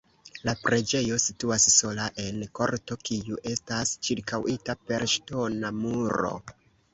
[0.47, 6.35] La preĝejo situas sola en korto, kiu estas ĉirkaŭita per ŝtona muro.